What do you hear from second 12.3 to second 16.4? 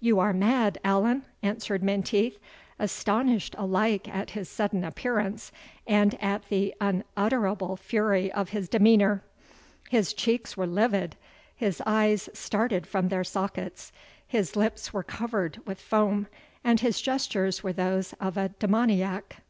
started from their sockets his lips were covered with foam,